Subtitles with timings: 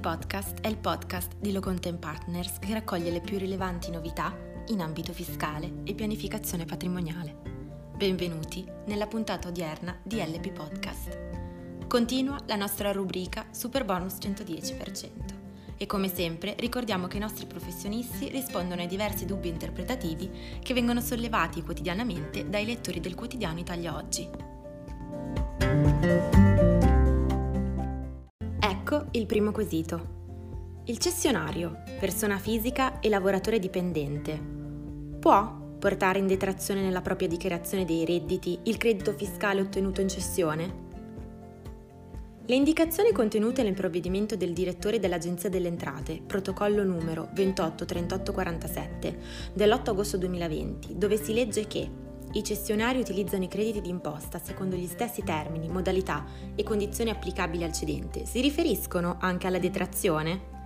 [0.00, 4.34] Podcast è il podcast di Locontent Partners che raccoglie le più rilevanti novità
[4.68, 7.36] in ambito fiscale e pianificazione patrimoniale.
[7.98, 11.86] Benvenuti nella puntata odierna di LP Podcast.
[11.86, 15.08] Continua la nostra rubrica Super Bonus 110%.
[15.76, 20.30] E come sempre ricordiamo che i nostri professionisti rispondono ai diversi dubbi interpretativi
[20.62, 24.28] che vengono sollevati quotidianamente dai lettori del quotidiano Italia Oggi.
[29.20, 30.80] Il primo quesito.
[30.84, 34.40] Il cessionario, persona fisica e lavoratore dipendente,
[35.20, 40.74] può portare in detrazione nella propria dichiarazione dei redditi il credito fiscale ottenuto in cessione?
[42.46, 49.18] Le indicazioni contenute nel provvedimento del direttore dell'Agenzia delle Entrate, protocollo numero 283847
[49.52, 54.86] dell'8 agosto 2020, dove si legge che i cessionari utilizzano i crediti d'imposta secondo gli
[54.86, 60.58] stessi termini, modalità e condizioni applicabili al cedente, si riferiscono anche alla detrazione?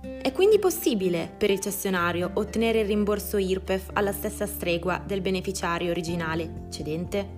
[0.00, 5.90] È quindi possibile per il cessionario ottenere il rimborso IRPEF alla stessa stregua del beneficiario
[5.90, 7.36] originale cedente?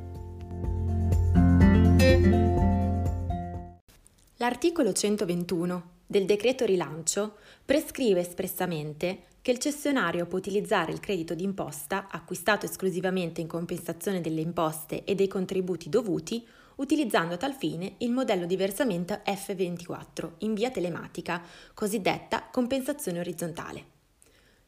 [4.36, 12.08] L'articolo 121 del decreto rilancio prescrive espressamente che il cessionario può utilizzare il credito d'imposta
[12.10, 18.10] acquistato esclusivamente in compensazione delle imposte e dei contributi dovuti utilizzando a tal fine il
[18.10, 21.42] modello di versamento F24 in via telematica,
[21.74, 23.84] cosiddetta compensazione orizzontale.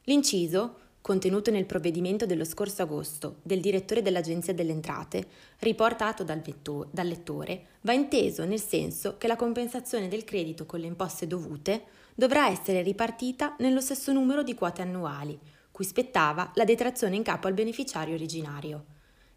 [0.03, 5.27] L'inciso contenuto nel provvedimento dello scorso agosto del direttore dell'Agenzia delle Entrate,
[5.59, 10.79] riportato dal, vetto- dal, lettore, va inteso nel senso che la compensazione del credito con
[10.79, 11.83] le imposte dovute
[12.15, 15.39] dovrà essere ripartita nello stesso numero di quote annuali,
[15.71, 18.85] cui spettava la detrazione in capo al beneficiario originario,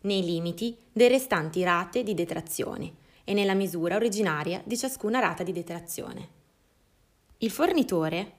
[0.03, 5.53] nei limiti dei restanti rate di detrazione e nella misura originaria di ciascuna rata di
[5.53, 6.29] detrazione.
[7.39, 8.33] Il fornitore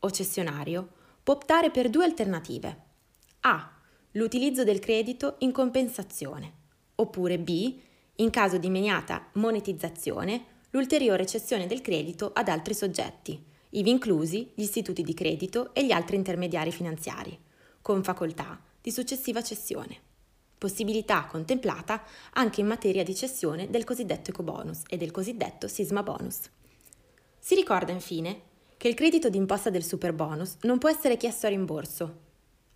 [0.00, 0.88] o cessionario
[1.22, 2.84] può optare per due alternative.
[3.40, 3.70] A.
[4.12, 6.52] L'utilizzo del credito in compensazione.
[6.96, 7.78] Oppure B.
[8.16, 13.42] In caso di immediata monetizzazione, l'ulteriore cessione del credito ad altri soggetti,
[13.74, 17.38] ivi inclusi gli istituti di credito e gli altri intermediari finanziari,
[17.80, 20.00] con facoltà di successiva cessione.
[20.58, 22.02] Possibilità contemplata
[22.34, 26.40] anche in materia di cessione del cosiddetto ecobonus e del cosiddetto sisma bonus.
[27.38, 28.42] Si ricorda infine
[28.76, 32.20] che il credito d'imposta del superbonus non può essere chiesto a rimborso.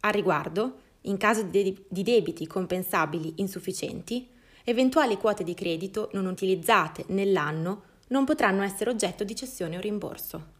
[0.00, 4.28] A riguardo, in caso di debiti compensabili insufficienti,
[4.64, 10.54] eventuali quote di credito non utilizzate nell'anno non potranno essere oggetto di cessione o rimborso.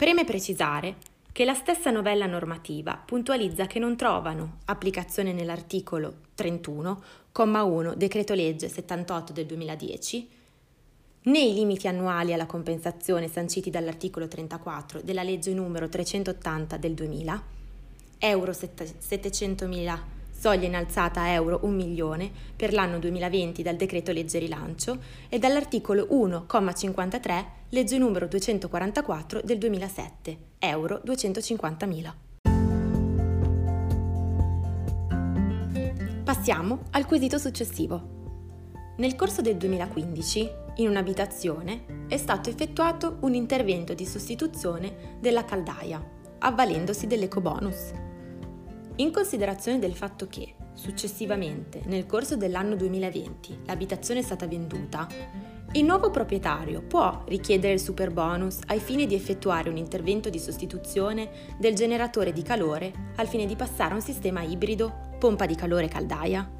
[0.00, 0.96] Preme precisare
[1.30, 7.02] che la stessa novella normativa puntualizza che non trovano applicazione nell'articolo 31,
[7.32, 10.28] comma 1, decreto legge 78 del 2010,
[11.24, 17.42] né i limiti annuali alla compensazione sanciti dall'articolo 34 della legge numero 380 del 2000,
[18.20, 19.98] euro 700.000
[20.40, 26.06] soglia innalzata a euro 1 milione per l'anno 2020 dal decreto legge rilancio e dall'articolo
[26.10, 32.12] 1,53 legge numero 244 del 2007, euro 250.000.
[36.24, 38.18] Passiamo al quesito successivo.
[38.96, 46.02] Nel corso del 2015, in un'abitazione, è stato effettuato un intervento di sostituzione della caldaia,
[46.38, 48.08] avvalendosi dell'ecobonus.
[49.00, 55.08] In considerazione del fatto che, successivamente, nel corso dell'anno 2020, l'abitazione è stata venduta,
[55.72, 61.30] il nuovo proprietario può richiedere il superbonus ai fini di effettuare un intervento di sostituzione
[61.58, 65.88] del generatore di calore al fine di passare a un sistema ibrido pompa di calore
[65.88, 66.59] caldaia?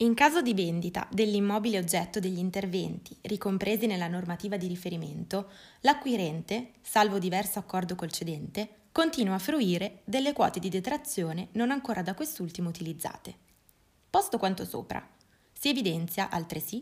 [0.00, 5.48] In caso di vendita dell'immobile oggetto degli interventi ricompresi nella normativa di riferimento,
[5.80, 12.02] l'acquirente, salvo diverso accordo col cedente, continua a fruire delle quote di detrazione non ancora
[12.02, 13.34] da quest'ultimo utilizzate.
[14.10, 15.02] Posto quanto sopra,
[15.54, 16.78] si evidenzia altresì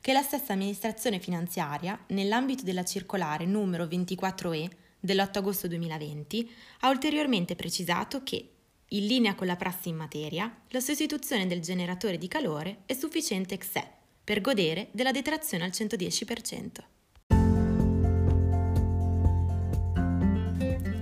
[0.00, 4.70] che la stessa amministrazione finanziaria, nell'ambito della circolare numero 24E
[5.00, 6.48] dell'8 agosto 2020,
[6.80, 8.51] ha ulteriormente precisato che
[8.92, 13.54] in linea con la prassi in materia, la sostituzione del generatore di calore è sufficiente
[13.54, 13.86] ex sé
[14.22, 16.68] per godere della detrazione al 110%.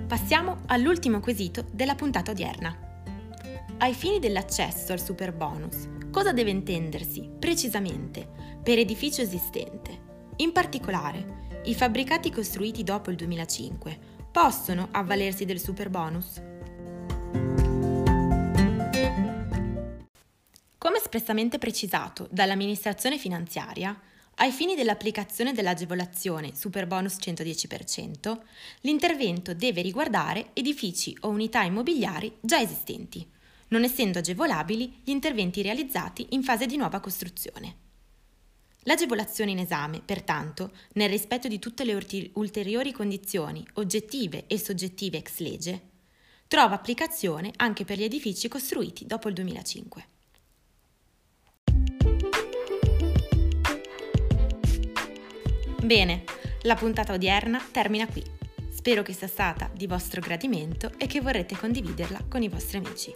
[0.06, 3.02] Passiamo all'ultimo quesito della puntata odierna.
[3.78, 8.28] Ai fini dell'accesso al super bonus, cosa deve intendersi precisamente
[8.62, 10.08] per edificio esistente?
[10.36, 13.98] In particolare, i fabbricati costruiti dopo il 2005
[14.30, 16.40] possono avvalersi del super bonus?
[20.90, 23.96] Come espressamente precisato dall'amministrazione finanziaria,
[24.38, 28.40] ai fini dell'applicazione dell'agevolazione Superbonus 110%,
[28.80, 33.24] l'intervento deve riguardare edifici o unità immobiliari già esistenti,
[33.68, 37.76] non essendo agevolabili gli interventi realizzati in fase di nuova costruzione.
[38.80, 41.94] L'agevolazione in esame, pertanto, nel rispetto di tutte le
[42.32, 45.82] ulteriori condizioni oggettive e soggettive ex legge,
[46.48, 50.18] trova applicazione anche per gli edifici costruiti dopo il 2005.
[55.82, 56.24] Bene,
[56.62, 58.22] la puntata odierna termina qui.
[58.70, 63.14] Spero che sia stata di vostro gradimento e che vorrete condividerla con i vostri amici.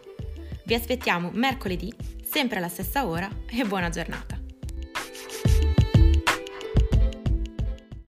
[0.64, 4.43] Vi aspettiamo mercoledì, sempre alla stessa ora e buona giornata.